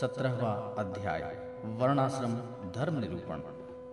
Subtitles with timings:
[0.00, 1.22] सत्रहवा अध्याय,
[1.78, 2.34] वर्णाश्रम
[2.72, 3.40] धर्म निरूपण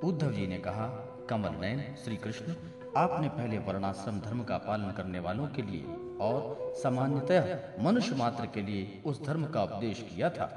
[0.07, 0.85] उद्धव जी ने कहा,
[1.29, 2.53] कमल नयन श्री कृष्ण
[2.97, 8.61] आपने पहले वर्णाश्रम धर्म का पालन करने वालों के लिए और सामान्यतः मनुष्य मात्र के
[8.61, 10.47] लिए उस धर्म का उपदेश किया था,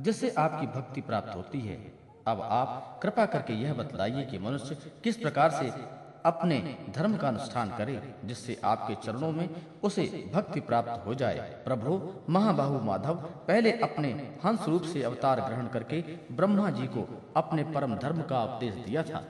[0.00, 1.76] जिससे आपकी भक्ति प्राप्त होती है।
[2.28, 5.70] अब आप कृपा करके यह बतलाइए कि मनुष्य किस प्रकार से
[6.26, 6.58] अपने
[6.96, 9.48] धर्म का अनुष्ठान करे, जिससे आपके चरणों में
[9.82, 10.04] उसे
[10.34, 12.00] भक्ति प्राप्त हो जाए। प्रभु
[12.32, 13.14] महाबाहु माधव,
[13.48, 14.08] पहले अपने
[14.44, 16.00] हंस रूप से अवतार ग्रहण करके
[16.32, 19.24] ब्रह्मा जी को अपने परम धर्म का उपदेश दिया था।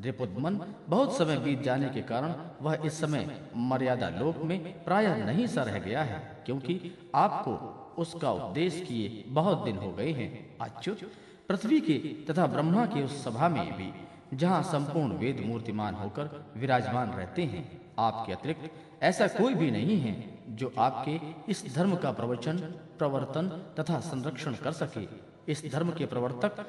[0.00, 3.28] रिपुदमन बहुत समय बीत जाने के कारण वह इस समय
[3.68, 6.80] मर्यादा लोक में प्रायः नहीं सा रह गया है, क्योंकि
[7.14, 7.54] आपको
[7.98, 10.30] उसका उपदेश किए बहुत दिन हो गए हैं।
[10.60, 11.00] अच्युत,
[11.48, 13.92] पृथ्वी के तथा ब्रह्मा के उस सभा में भी
[14.34, 18.70] जहाँ संपूर्ण वेद मूर्तिमान होकर विराजमान रहते हैं, आपके अतिरिक्त
[19.02, 20.14] ऐसा कोई भी नहीं है
[20.48, 22.56] जो आपके इस धर्म का प्रवचन,
[22.98, 25.06] प्रवर्तन तथा संरक्षण कर सके।
[25.52, 26.66] इस धर्म के प्रवर्तक,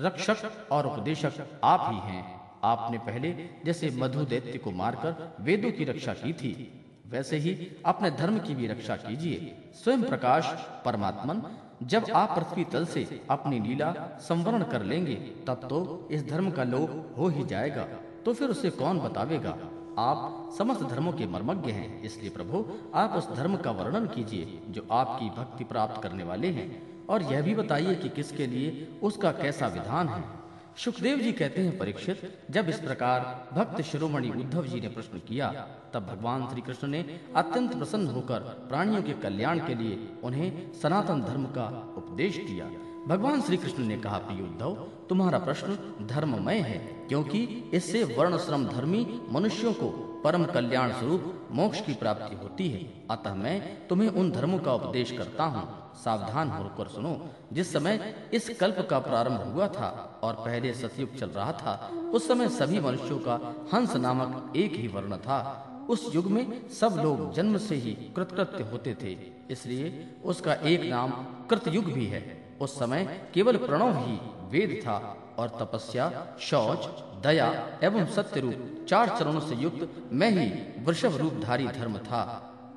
[0.00, 2.24] रक्षक और उपदेशक आप ही हैं।
[2.64, 3.32] आपने पहले
[3.64, 7.54] जैसे मधु दैत्य को मारकर वेदों की रक्षा की थी, वैसे ही
[7.86, 10.46] अपने धर्म की भी रक्षा कीजिए। स्वयं प्रकाश
[10.84, 11.42] परमात्मन
[11.82, 16.64] जब आप पृथ्वी तल से अपनी लीला संवरण कर लेंगे, तब तो इस धर्म का
[16.64, 17.86] लोप हो ही जाएगा।
[18.24, 19.58] तो फिर उसे कौन बतावेगा?
[19.98, 24.86] आप समस्त धर्मों के मर्मज्ञ हैं, इसलिए प्रभु, आप उस धर्म का वर्णन कीजिए, जो
[24.90, 29.66] आपकी भक्ति प्राप्त करने वाले हैं। और यह भी बताइए कि किसके लिए उसका कैसा
[29.66, 30.45] विधान है?
[30.76, 33.20] सुखदेव जी कहते हैं परीक्षित, जब इस प्रकार
[33.52, 35.48] भक्त शिरोमणि उद्धव जी ने प्रश्न किया,
[35.94, 37.04] तब भगवान श्री कृष्ण ने
[37.36, 41.66] अत्यंत प्रसन्न होकर प्राणियों के कल्याण के लिए उन्हें सनातन धर्म का
[41.96, 42.68] उपदेश दिया।
[43.08, 44.74] भगवान श्री कृष्ण ने कहा, प्रिय उद्धव,
[45.08, 49.88] तुम्हारा प्रश्न धर्ममय है, क्योंकि इससे वर्ण श्रम धर्मी मनुष्यों को
[50.24, 55.10] परम कल्याण स्वरूप मोक्ष की प्राप्ति होती है। अतः मैं तुम्हें उन धर्मों का उपदेश
[55.10, 57.18] करता हूँ सावधान होकर सुनो,
[57.52, 59.88] जिस समय इस कल्प का प्रारंभ हुआ था
[60.22, 61.74] और पहले सतयुग चल रहा था,
[62.14, 63.34] उस समय सभी मनुष्यों का
[63.74, 68.62] हंस नामक एक ही वर्ण था। उस युग में सब लोग जन्म से ही कृतकृत्य
[68.62, 69.16] होते थे,
[69.50, 71.10] इसलिए उसका एक नाम
[71.50, 72.24] कृतयुग भी है।
[72.60, 73.04] उस समय
[73.34, 74.18] केवल प्रणव ही
[74.50, 74.96] वेद था
[75.38, 76.88] और तपस्या, शौच,
[77.22, 77.46] दया
[77.82, 80.48] एवं सत्य रूप चार चरणों से युक्त मैं ही
[80.84, 82.22] वृषभ रूपधारी धर्म था।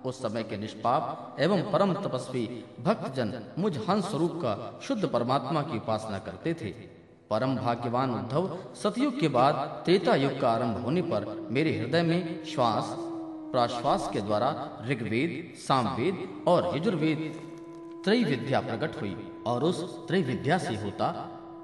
[0.06, 2.46] उस समय के निष्पाप एवं परम तपस्वी
[2.80, 6.70] भक्तजन मुझ हंस स्वरूप का शुद्ध परमात्मा की उपासना करते थे।
[7.30, 9.56] परम भाग्यवान उद्धव सतयुग के बाद
[9.86, 12.96] त्रेता युग का आरंभ होने पर मेरे हृदय में श्वास,
[13.52, 14.50] प्राश्वास के द्वारा
[14.88, 17.20] ऋग्वेद, सामवेद और यजुर्वेद
[18.06, 19.16] त्रय विद्या प्रकट हुई
[19.48, 21.08] और उस त्रय विद्या से होता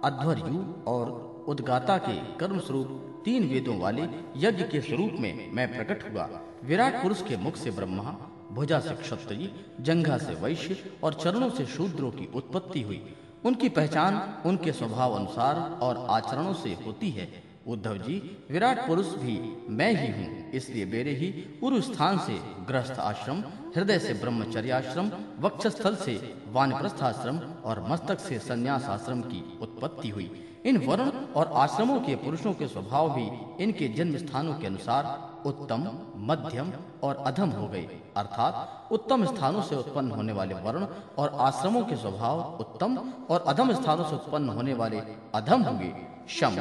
[0.03, 1.09] अध्वर्यु और
[1.47, 4.07] उद्गाता के कर्म स्वरूप तीन वेदों वाले
[4.37, 6.29] यज्ञ के स्वरूप में मैं प्रकट हुआ।
[6.65, 8.15] विराट पुरुष के मुख से ब्रह्मा,
[8.51, 13.01] भुजा से क्षत्रिय, जंघा से वैश्य और चरणों से शूद्रों की उत्पत्ति हुई।
[13.45, 17.27] उनकी पहचान उनके स्वभाव अनुसार और आचरणों से होती है।
[17.67, 18.15] उद्धव जी,
[18.51, 19.37] विराट पुरुष भी
[19.69, 21.29] मैं ही हूँ, इसलिए मेरे ही
[21.61, 23.43] पूर्व स्थान से गृहस्थ आश्रम,
[23.75, 25.09] हृदय से ब्रह्मचर्याश्रम,
[25.39, 26.13] वक्षस्थल से
[26.53, 30.29] वानप्रस्थाश्रम और मस्तक से संन्यास आश्रम की उत्पत्ति हुई।
[30.65, 35.03] इन वर्ण और आश्रमों के पुरुषों के स्वभाव भी इनके जन्म स्थानों के अनुसार
[35.45, 35.89] उत्तम
[36.25, 36.71] मध्यम
[37.03, 40.87] और अधम हो गए अर्थात उत्तम स्थानों से उत्पन्न होने वाले वर्ण
[41.17, 42.97] और आश्रमों के स्वभाव उत्तम
[43.29, 45.01] और अधम स्थानों से उत्पन्न होने वाले
[45.35, 45.93] अधम होंगे।
[46.29, 46.55] शम,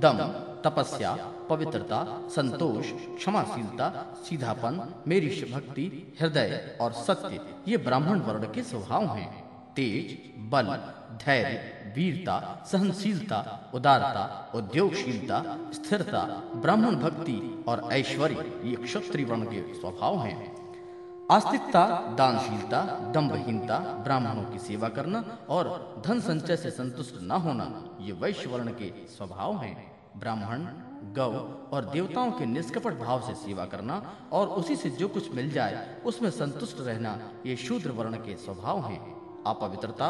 [0.00, 0.18] दम,
[0.64, 1.16] तपस्या,
[1.48, 3.88] पवित्रता, संतोष, क्षमाशीलता,
[4.24, 9.41] सीधापन मेरी भक्ति, हृदय और सत्य, ये ब्राह्मण वर्ण के स्वभाव हैं।
[9.76, 10.66] तेज, बल,
[11.26, 16.22] धैर्य, वीरता, सहनशीलता, उदारता, उद्योगशीलता, स्थिरता,
[16.54, 20.62] ब्राह्मण भक्ति और ऐश्वर्य, ये क्षत्रिय वर्ण के स्वभाव हैं।
[21.30, 22.82] आस्तिकता, दानशीलता
[23.14, 28.68] दम्भहीनता ब्राह्मणों की सेवा करना और धन संचय से संतुष्ट न होना, ये वैश्य वर्ण
[28.68, 30.66] के स्वभाव हैं। ब्राह्मण,
[31.14, 31.30] गौ
[31.72, 35.96] और देवताओं के निष्कपट भाव से सेवा करना और उसी से जो कुछ मिल जाए,
[36.06, 40.08] उसमें संतुष्ट रहना, ये शूद्र वर्ण के स्वभाव हैं। अपवित्रता,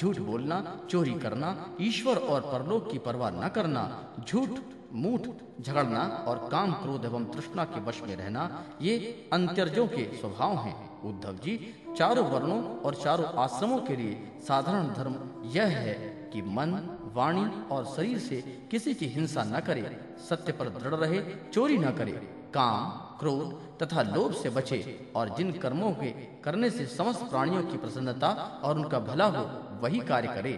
[0.00, 3.82] झूठ बोलना, चोरी करना, ईश्वर और परलोक की परवाह न करना,
[4.28, 4.50] झूठ,
[4.92, 5.28] मूठ,
[5.60, 8.96] झगड़ना और काम क्रोध एवं तृष्णा के वश में रहना, ये
[9.32, 11.56] अंतर्जों के स्वभाव हैं। उद्धव जी,
[11.98, 15.94] चारों वर्णों और चारों आश्रमों के लिए साधारण धर्म यह है
[16.32, 16.70] कि मन,
[17.14, 18.36] वाणी और शरीर से
[18.70, 21.22] किसी की हिंसा न करे, सत्य पर दृढ़ रहे,
[21.52, 22.12] चोरी न करे,
[22.54, 24.78] काम क्रोध तथा लोभ से बचे
[25.16, 26.10] और जिन कर्मों के
[26.44, 28.28] करने से समस्त प्राणियों की प्रसन्नता
[28.64, 29.44] और उनका भला हो,
[29.82, 30.52] वही कार्य करे।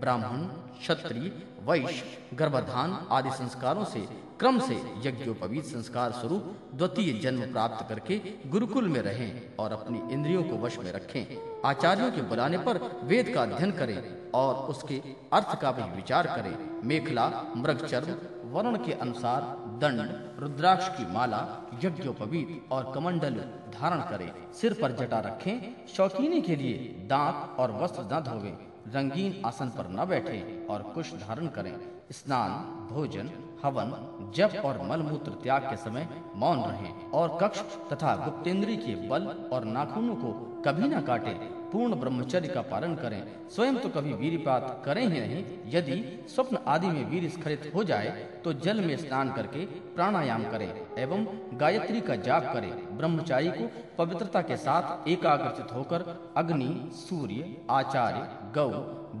[0.00, 0.46] ब्राह्मण,
[0.78, 1.30] क्षत्रिय,
[1.62, 4.00] वैश्य, गर्भधान आदि संस्कारों से,
[4.38, 4.74] क्रम से
[5.04, 6.44] यज्ञोपवीत संस्कार स्वरूप
[6.74, 12.10] द्वितीय जन्म प्राप्त करके गुरुकुल में रहें और अपनी इंद्रियों को वश में रखें। आचार्यों
[12.12, 17.30] के बुलाने पर वेद का अध्ययन करें और उसके अर्थ का भी विचार करें। मेखला,
[17.56, 18.16] मृगचर्म,
[18.52, 19.42] वर्ण के अनुसार
[19.82, 23.34] दंड, रुद्राक्ष की माला, यज्ञोपवीत और कमंडल
[23.80, 26.78] धारण करें। सिर पर जटा रखें। शौकीनी के लिए
[27.10, 28.50] दांत और वस्त्र न धोवे।
[28.88, 31.74] रंगीन आसन पर न बैठे और कुश धारण करें।
[32.10, 32.50] स्नान,
[32.94, 33.30] भोजन,
[33.64, 37.60] हवन, जप और मलमूत्र त्याग के समय मौन रहें और कक्ष
[37.92, 40.32] तथा गुप्तेंद्री के बल और नाखूनों को
[40.66, 45.44] कभी न काटे। पूर्ण ब्रह्मचर्य का पालन करें, स्वयं तो कभी वीरपात करें ही नहीं।
[45.68, 45.96] यदि
[46.28, 48.10] स्वप्न आदि में वीर स्खलित हो जाए
[48.44, 49.64] तो जल में स्नान करके
[49.94, 51.26] प्राणायाम करें एवं
[51.60, 56.04] गायत्री का जाप करें। ब्रह्मचारी को पवित्रता के साथ एकाग्रचित होकर
[56.36, 58.68] अग्नि, सूर्य, आचार्य, गौ,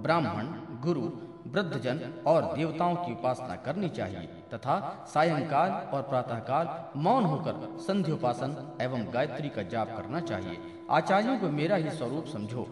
[0.02, 0.46] ब्राह्मण,
[0.82, 1.10] गुरु,
[1.46, 4.74] वृद्धजन और देवताओं की उपासना करनी चाहिए तथा
[5.08, 6.68] सायंकाल और प्रातःकाल
[6.98, 10.58] मौन होकर संध्योपासन एवं गायत्री का जाप करना चाहिए।
[10.92, 12.62] आचार्यों को मेरा ही स्वरूप समझो।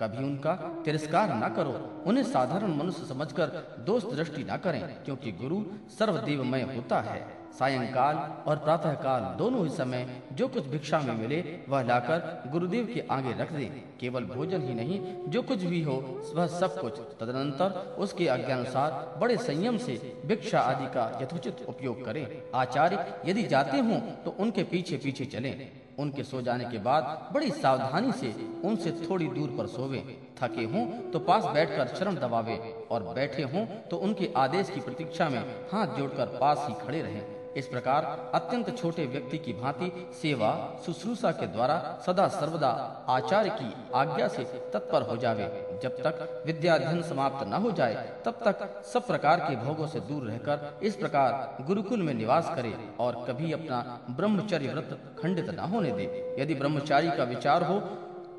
[0.00, 0.52] कभी उनका
[0.84, 1.72] तिरस्कार न करो।
[2.06, 3.46] उन्हें साधारण मनुष्य समझकर
[3.86, 5.62] दोष दृष्टि न करें, क्योंकि गुरु
[5.98, 7.20] सर्वदेवमय होता है।
[7.58, 12.90] सायंकाल और प्रातः काल दोनों ही समय जो कुछ भिक्षा में मिले, वह लाकर गुरुदेव
[12.94, 13.64] के आगे रख दे।
[14.00, 15.96] केवल भोजन ही नहीं, जो कुछ भी हो,
[16.34, 22.26] वह सब कुछ। तदनंतर उसके आज्ञानुसार बड़े संयम से भिक्षा आदि का यथोचित उपयोग करें।
[22.54, 27.50] आचार्य यदि जाते हों तो उनके पीछे पीछे चलें। उनके सो जाने के बाद बड़ी
[27.52, 28.34] सावधानी से
[28.64, 30.04] उनसे थोड़ी दूर पर सोवे।
[30.42, 32.56] थके हों तो पास बैठकर शरण दबावे
[32.90, 35.40] और बैठे हों तो उनके आदेश की प्रतीक्षा में
[35.72, 38.04] हाथ जोड़कर पास ही खड़े रहें। इस प्रकार
[38.34, 40.50] अत्यंत छोटे व्यक्ति की भांति सेवा,
[40.86, 41.76] शुश्रूषा के द्वारा
[42.06, 42.68] सदा सर्वदा
[43.08, 44.44] आचार्य की आज्ञा से
[44.74, 45.44] तत्पर हो जावे।
[45.82, 47.94] जब तक विद्याध्ययन समाप्त न हो जाए,
[48.24, 52.74] तब तक सब प्रकार के भोगों से दूर रहकर इस प्रकार गुरुकुल में निवास करे
[53.00, 53.80] और कभी अपना
[54.10, 57.80] ब्रह्मचर्य व्रत खंडित न होने दे। यदि ब्रह्मचारी का विचार हो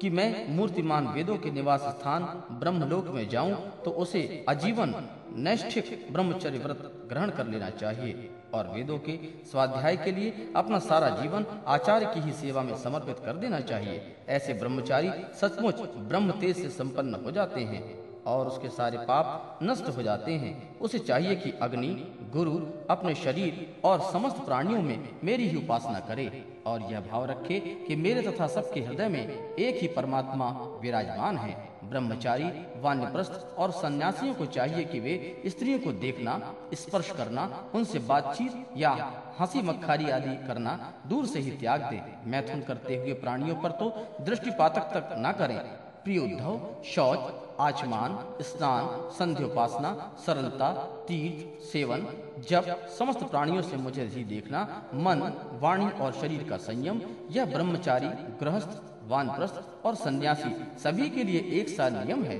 [0.01, 2.23] कि मैं मूर्तिमान वेदों के निवास स्थान
[2.59, 3.55] ब्रह्मलोक में जाऊँ
[3.85, 4.93] तो उसे आजीवन
[5.37, 9.17] नैष्ठिक ब्रह्मचर्य व्रत ग्रहण कर लेना चाहिए। और वेदों के
[9.51, 14.15] स्वाध्याय के लिए अपना सारा जीवन आचार्य की ही सेवा में समर्पित कर देना चाहिए।
[14.29, 17.83] ऐसे ब्रह्मचारी सचमुच ब्रह्म तेज से संपन्न हो जाते हैं
[18.25, 21.89] और उसके सारे पाप नष्ट हो जाते हैं। उसे चाहिए कि अग्नि,
[22.33, 22.59] गुरु
[22.89, 27.95] अपने शरीर और समस्त प्राणियों में मेरी ही उपासना करे और यह भाव रखे कि
[27.95, 30.49] मेरे तथा सबके हृदय में एक ही परमात्मा
[30.81, 31.55] विराजमान है।
[31.89, 32.49] ब्रह्मचारी,
[32.81, 36.39] वान्यप्रस्थ और सन्यासियों को चाहिए कि वे स्त्रियों को देखना,
[36.73, 37.43] स्पर्श करना,
[37.75, 38.91] उनसे बातचीत या
[39.39, 43.89] हँसी मक्खारी आदि करना दूर से ही त्याग दे। मैथुन करते हुए प्राणियों पर तो
[44.21, 45.59] दृष्टिपातक तक न करें।
[46.07, 47.19] प्रिय उद्धव शौच,
[47.59, 49.89] आचमान, स्नान, संध्योपासना,
[50.25, 50.71] सरलता
[51.07, 52.05] तीर्थ सेवन
[52.49, 54.61] जब समस्त प्राणियों से मुझे ही देखना,
[54.93, 55.21] मन,
[55.61, 57.01] वाणी और शरीर का संयम,
[57.31, 58.07] यह ब्रह्मचारी,
[58.39, 62.39] गृहस्थ, वानप्रस्थ और सन्यासी सभी के लिए एक सा नियम है।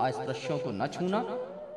[0.00, 1.20] आज अस्पृश्यों को न छूना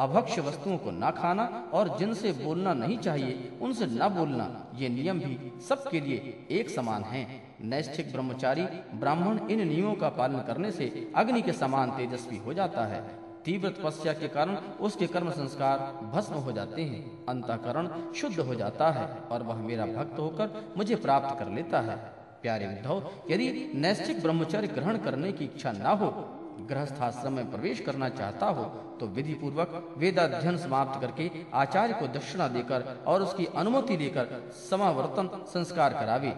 [0.01, 1.43] अभक्ष वस्तुओं को न खाना
[1.73, 4.45] और जिनसे बोलना नहीं चाहिए, उनसे न बोलना।
[4.75, 7.25] ये नियम भी सबके लिए एक समान हैं।
[7.63, 8.63] नैष्ठिक ब्रह्मचारी
[8.95, 13.01] ब्राह्मण इन नियमों का पालन करने से अग्नि के समान तेजस्वी हो जाता है।
[13.45, 15.79] तीव्र तपस्या के कारण उसके कर्म संस्कार
[16.13, 20.95] भस्म हो जाते हैं, अंतकरण शुद्ध हो जाता है और वह मेरा भक्त होकर मुझे
[20.95, 21.95] प्राप्त कर लेता है।
[22.41, 26.09] प्यारे उद्धव यदि नैष्ठिक ब्रह्मचर्य ग्रहण करने की इच्छा न हो
[26.71, 28.63] गृहस्थाश्रम में प्रवेश करना चाहता हो
[28.99, 34.27] तो विधि पूर्वक वेदाध्यन समाप्त करके आचार्य को दक्षिणा देकर और उसकी अनुमति लेकर
[34.61, 36.33] समावर्तन संस्कार करावे।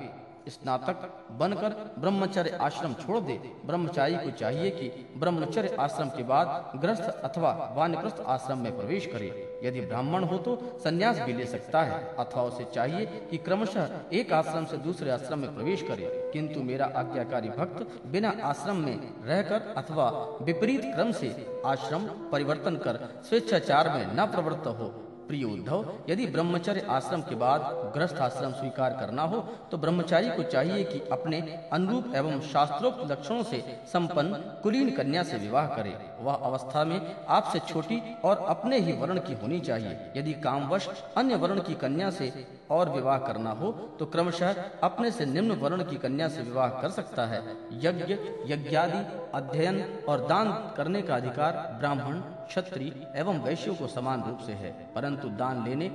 [0.49, 7.03] स्नातक बनकर ब्रह्मचर्य आश्रम छोड़ दे। ब्रह्मचारी को चाहिए कि ब्रह्मचर्य आश्रम के बाद ग्रस्त
[7.23, 12.15] अथवा वानप्रस्थ आश्रम में प्रवेश करे। यदि ब्राह्मण हो तो संन्यास भी ले सकता है,
[12.19, 16.85] अथवा उसे चाहिए कि क्रमशः एक आश्रम से दूसरे आश्रम में प्रवेश करे। किंतु मेरा
[16.95, 20.09] आज्ञाकारी भक्त बिना आश्रम में रहकर अथवा
[20.41, 24.93] विपरीत क्रम से आश्रम परिवर्तन कर स्वेच्छाचार में न प्रवृत्त हो।
[25.27, 27.61] प्रिय उद्धव, यदि ब्रह्मचर्य आश्रम के बाद
[27.93, 29.39] ग्रस्त आश्रम स्वीकार करना हो
[29.71, 31.39] तो ब्रह्मचारी को चाहिए कि अपने
[31.73, 36.99] अनुरूप एवं शास्त्रोक्त लक्षणों से संपन्न कुलीन कन्या से विवाह करे। वह अवस्था में
[37.29, 40.87] आपसे छोटी और अपने ही वर्ण की होनी चाहिए। यदि कामवश
[41.17, 42.31] अन्य वर्ण की कन्या से
[42.71, 46.89] और विवाह करना हो तो क्रमशः अपने से निम्न वर्ण की कन्या से विवाह कर
[46.89, 47.41] सकता है।
[47.81, 48.13] यज्ञ,
[48.45, 49.03] यज्ञादि,
[49.33, 54.71] अध्ययन और दान करने का अधिकार ब्राह्मण, क्षत्रिय एवं वैश्यों को समान रूप से है,
[54.95, 55.89] परंतु दान लेने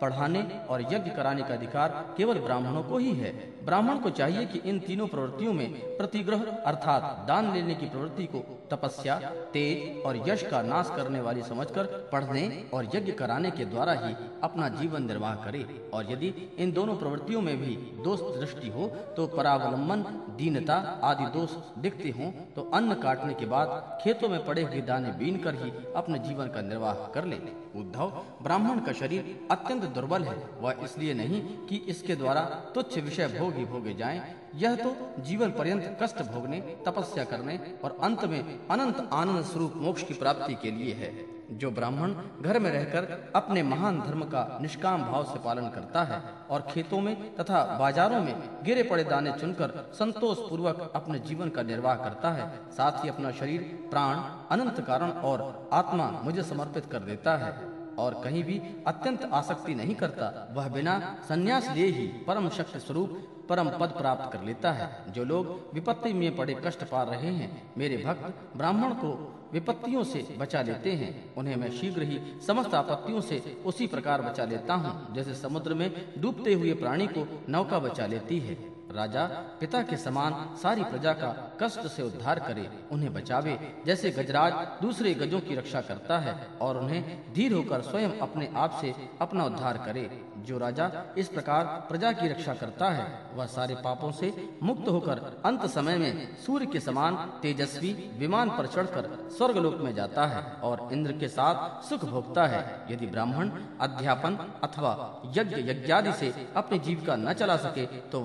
[0.00, 3.32] पढ़ाने और यज्ञ कराने का अधिकार केवल ब्राह्मणों को ही है।
[3.64, 8.38] ब्राह्मण को चाहिए कि इन तीनों प्रवृत्तियों में प्रतिग्रह अर्थात दान लेने की प्रवृत्ति को
[8.70, 9.18] तपस्या,
[9.52, 14.14] तेज और यश का नाश करने वाली समझकर पढ़ने और यज्ञ कराने के द्वारा ही
[14.42, 15.64] अपना जीवन निर्वाह करे
[15.94, 20.04] और यदि इन दोनों प्रवृत्तियों में भी दोष दृष्टि हो तो परावलंबन,
[20.38, 25.12] दीनता आदि दोष दिखते हों तो अन्न काटने के बाद खेतों में पड़े हुए दाने
[25.18, 27.36] बीन कर ही अपने जीवन का निर्वाह कर ले।
[27.76, 28.06] उद्धव,
[28.42, 32.40] ब्राह्मण का शरीर अत्यंत दुर्बल है। वह इसलिए नहीं कि इसके द्वारा
[32.74, 34.22] तुच्छ विषय भोग ही भोगे जाएँ।
[34.54, 40.02] यह तो जीवन पर्यंत कष्ट भोगने, तपस्या करने और अंत में अनंत आनंद स्वरूप मोक्ष
[40.02, 41.12] की प्राप्ति के लिए है।
[41.52, 46.20] जो ब्राह्मण घर में रहकर अपने महान धर्म का निष्काम भाव से पालन करता है
[46.50, 51.62] और खेतों में तथा बाजारों में गिरे पड़े दाने चुनकर संतोष पूर्वक अपने जीवन का
[51.62, 54.16] निर्वाह करता है, साथ ही अपना शरीर, प्राण,
[54.50, 57.52] अनंत कारण और आत्मा मुझे समर्पित कर देता है।
[58.00, 63.18] और कहीं भी अत्यंत आसक्ति नहीं करता, वह बिना संन्यास लिए ही परम शक्ति स्वरूप,
[63.48, 67.50] परम पद प्राप्त कर लेता है। जो लोग विपत्ति में पड़े कष्ट पा रहे हैं,
[67.78, 69.12] मेरे भक्त ब्राह्मण को
[69.52, 74.44] विपत्तियों से बचा लेते हैं। उन्हें मैं शीघ्र ही समस्त आपत्तियों से उसी प्रकार बचा
[74.44, 79.24] लेता हूँ, जैसे समुद्र में डूबते हुए प्राणी को नौका बचा लेती है। राजा
[79.60, 81.30] पिता के समान सारी प्रजा का
[81.62, 86.78] कष्ट से उद्धार करे, उन्हें बचावे। जैसे गजराज दूसरे गजों की रक्षा करता है और
[86.78, 92.12] उन्हें धीर होकर स्वयं अपने आप से अपना उद्धार करे। जो राजा इस प्रकार प्रजा
[92.12, 94.32] की रक्षा करता है, वह सारे पापों से
[94.62, 100.26] मुक्त होकर अंत समय में सूर्य के समान तेजस्वी विमान पर चढ़कर स्वर्गलोक में जाता
[100.26, 104.92] है और इंद्र के साथ सुख भोगता है। यदि ब्राह्मण अध्यापन अथवा
[105.36, 108.20] यज्ञ यज्ञादि से अपनी जीविका न चला सके तो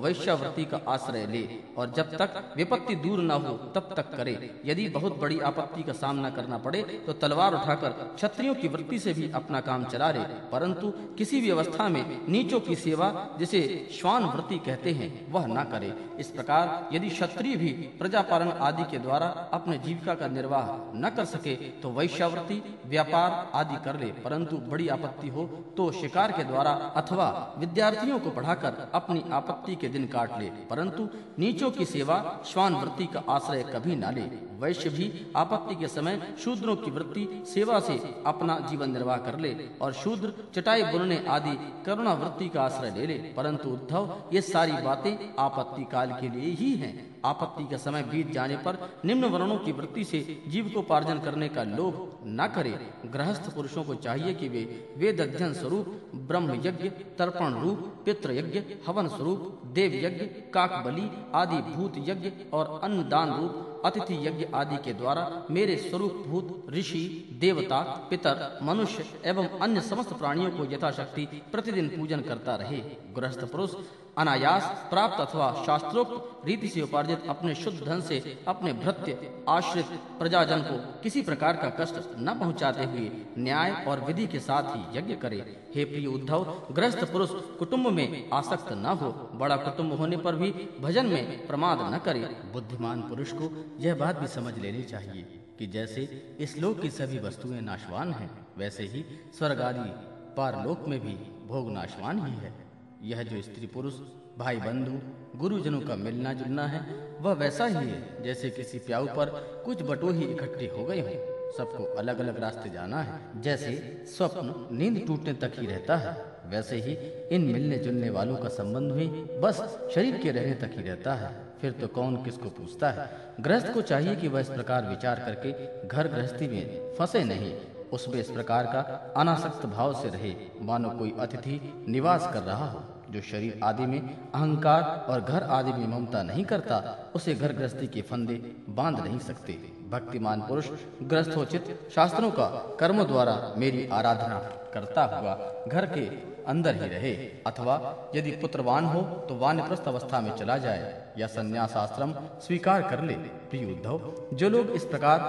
[0.56, 4.34] वैश्यावृत्ति का आश्रय ले और जब तक विपत्ति दूर न हो, तब तक करे।
[4.64, 9.12] यदि बहुत बड़ी आपत्ति का सामना करना पड़े तो तलवार उठाकर क्षत्रियों की वृत्ति से
[9.12, 13.08] भी अपना काम चला रहे परंतु किसी भी अवस्था में नीचों की सेवा,
[13.38, 13.60] जिसे
[13.92, 18.84] श्वान वृत्ति कहते हैं, वह न करे। इस प्रकार यदि क्षत्रिय भी प्रजा पालन आदि
[18.90, 24.10] के द्वारा अपने जीविका का निर्वाह न कर सके तो वैश्यावृत्ति, व्यापार आदि कर ले।
[24.24, 25.44] परंतु बड़ी आपत्ति हो
[25.76, 31.08] तो शिकार के द्वारा अथवा विद्यार्थियों को पढ़ाकर अपनी आपत्ति के दिन काट ले। परंतु
[31.38, 34.20] नीचों की सेवा श्वान वृत्ति का आश्रय कभी ना ले।
[34.60, 39.56] वैश्य भी आपत्ति के समय शूद्रों की वृत्ति, सेवा से अपना जीवन निर्वाह कर ले
[39.82, 44.72] और शूद्र, चटाई बुनने आदि करुणा वृत्ति का आश्रय ले ले। परंतु उद्धव, ये सारी
[44.72, 49.58] बातें आपत्ति काल के लिए ही हैं। आपत्ति का समय बीत जाने पर निम्न वर्णों
[49.58, 51.94] की वृत्ति से जीव को पार्जन करने का लोभ
[52.26, 54.62] न करे। गृहस्थ पुरुषों को चाहिए कि वे
[54.96, 55.86] वेद अध्ययन स्वरूप
[56.28, 62.30] ब्रह्म यज्ञ तर्पण रूप पितृ यज्ञ हवन स्वरूप देव यज्ञ काक बलि आदि भूत यज्ञ
[62.52, 67.02] और अन्न दान रूप अतिथि यज्ञ आदि के द्वारा मेरे स्वरूप भूत, ऋषि,
[67.40, 67.80] देवता,
[68.10, 72.80] पितर, मनुष्य एवं अन्य समस्त प्राणियों को यथाशक्ति प्रतिदिन पूजन करता रहे।
[73.16, 73.74] गृहस्थ पुरुष
[74.18, 79.86] अनायास प्राप्त अथवा शास्त्रोक्त रीति से उपार्जित अपने शुद्ध धन से अपने भृत्य आश्रित
[80.18, 84.98] प्रजाजन को किसी प्रकार का कष्ट न पहुंचाते हुए न्याय और विधि के साथ ही
[84.98, 85.36] यज्ञ करे।
[85.74, 90.50] हे प्रिय उद्धव, गृहस्थ पुरुष, कुटुंब में आसक्त न हो। बड़ा कुटुंब होने पर भी
[90.80, 92.20] भजन में प्रमाद न करे।
[92.52, 95.22] बुद्धिमान पुरुष को यह बात भी समझ लेनी चाहिए
[95.58, 96.02] कि जैसे
[96.40, 99.04] इस लोक की सभी वस्तुएँ नाशवान हैं, वैसे ही
[99.38, 99.90] स्वर्ग आदि
[100.36, 101.14] पारलोक में भी
[101.48, 102.65] भोग नाशवान ही है।
[103.02, 103.94] यह जो स्त्री पुरुष,
[104.38, 104.98] भाई बंधु,
[105.38, 106.86] गुरुजनों का मिलना जुलना है,
[107.20, 109.26] वह वैसा ही है, जैसे किसी प्याऊ पर
[109.64, 115.06] कुछ बटोही इकट्ठे हो गए हों। सबको अलग अलग रास्ते जाना है, जैसे स्वप्न नींद
[115.06, 116.92] टूटने तक ही रहता है, वैसे ही
[117.36, 119.06] इन मिलने जुलने वालों का संबंध भी
[119.40, 123.10] बस शरीर के रहने तक ही रहता है। फिर तो कौन किसको पूछता है?
[123.40, 125.52] गृहस्थ को चाहिए कि वह इस प्रकार विचार करके
[125.88, 127.54] घर गृहस्थी में फंसे नहीं
[127.92, 128.80] उसमें इस प्रकार का
[129.16, 134.00] अनासक्त भाव से रहे। मानो कोई अतिथि निवास कर रहा हो, जो शरीर आदि में
[134.00, 136.82] अहंकार और घर आदि में ममता नहीं करता,
[137.14, 138.34] उसे घर गृहस्थी के फंदे
[138.68, 139.52] बाँध नहीं सकते।
[139.90, 140.68] भक्तिमान पुरुष
[141.02, 142.46] ग्रस्तोचित शास्त्रों का
[142.80, 144.38] कर्म द्वारा मेरी आराधना
[144.74, 145.34] करता हुआ
[145.68, 146.06] घर के
[146.44, 147.12] अंदर ही रहे।
[147.46, 147.76] अथवा
[148.14, 153.14] यदि पुत्रवान हो तो वानप्रस्थ अवस्था में चला जाए, या संन्यास आश्रम स्वीकार कर ले।
[153.50, 155.20] प्रिय उद्धव, जो लोग इस प्रकार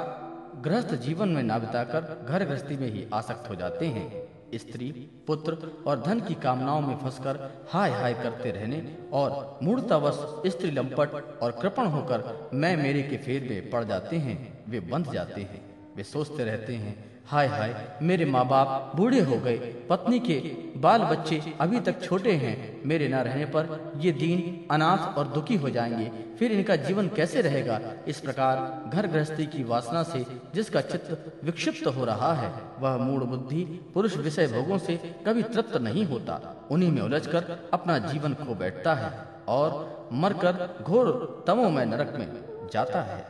[0.64, 4.08] गृहस्थ जीवन में ना बिताकर घर गृहस्थी में ही आसक्त हो जाते हैं।
[4.56, 4.90] स्त्री,
[5.28, 11.14] पुत्र और धन की कामनाओं में फंसकर हाय हाय करते रहने और मूर्तावश स्त्री लंपट
[11.42, 14.38] और कृपण होकर मैं मेरे के फेर में पड़ जाते हैं,
[14.70, 15.67] वे बंध जाते हैं।
[15.98, 16.96] वे सोचते रहते हैं,
[17.27, 19.58] हाय हाय, मेरे माँ बाप बूढ़े हो गए।
[19.89, 20.36] पत्नी के
[20.80, 25.56] बाल बच्चे अभी तक छोटे हैं। मेरे न रहने पर ये दीन अनाथ और दुखी
[25.56, 27.80] हो जाएँगे। फिर इनका जीवन कैसे रहेगा?
[28.08, 30.25] इस प्रकार घर गृहस्थी की वासना से
[30.56, 33.63] जिसका चित्त विक्षिप्त हो रहा है, वह मूड बुद्धि
[33.94, 36.39] पुरुष विषय भोगों से कभी तृप्त नहीं होता।
[36.72, 39.12] उन्हीं में उलझकर अपना जीवन खो बैठता है
[39.48, 42.27] और मरकर घोर तमो में नरक में
[42.74, 43.25] जाता है।